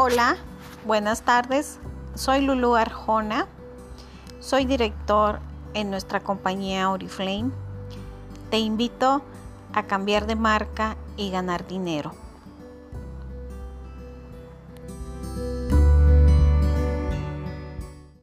[0.00, 0.36] Hola,
[0.86, 1.80] buenas tardes.
[2.14, 3.48] Soy Lulu Arjona.
[4.38, 5.40] Soy director
[5.74, 7.50] en nuestra compañía Oriflame.
[8.48, 9.22] Te invito
[9.72, 12.12] a cambiar de marca y ganar dinero.